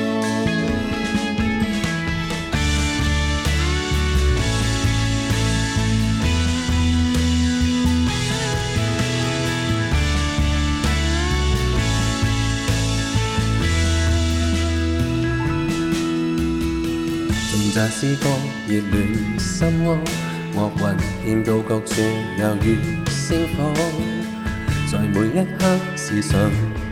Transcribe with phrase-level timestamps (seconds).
[17.73, 18.27] 从乍丝歌
[18.67, 19.97] 热恋心窝，
[20.55, 22.01] 恶云遍到各处
[22.37, 22.75] 遥如
[23.09, 23.71] 星火，
[24.91, 26.37] 在每一刻时常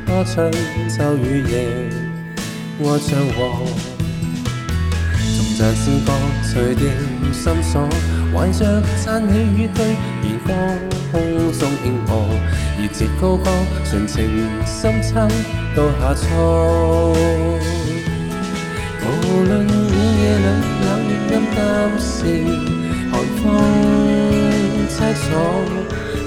[0.08, 0.50] 歌唱
[0.90, 1.68] 秋与夜，
[2.80, 3.66] 爱唱和。
[5.18, 6.14] 从乍思歌
[6.54, 6.88] 醉掉
[7.34, 7.86] 心锁，
[8.34, 9.86] 怀着赞起与对
[10.24, 10.58] 沿江
[11.12, 12.26] 空中轻和，
[12.82, 13.52] 热切高歌
[13.84, 15.16] 纯情深秋
[15.76, 17.69] 到下初。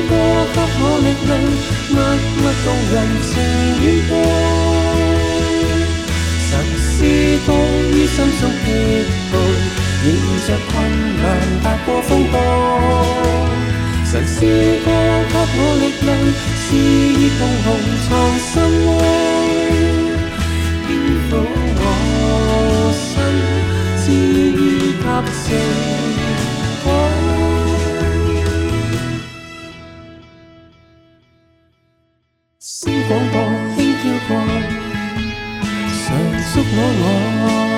[0.09, 2.01] 過給我力量，默
[2.39, 2.97] 默動人
[3.29, 3.29] 情
[3.79, 4.17] 遠播。
[6.49, 6.49] 曾
[6.89, 7.53] 試過
[7.93, 9.33] 於心中跌倒，
[10.05, 10.07] 迎
[10.47, 10.71] 着困
[11.21, 11.23] 難
[11.63, 12.33] 踏過風波。
[14.11, 14.37] 曾試
[14.83, 14.87] 過
[15.29, 16.11] 給我力量，
[16.59, 16.61] 肆
[17.21, 17.67] 意碰紅
[18.07, 18.07] 藏
[18.39, 18.51] 心
[18.87, 18.89] 窩。
[33.09, 33.39] 广播
[33.75, 34.35] 轻飘过，
[35.87, 37.68] 常捉我我。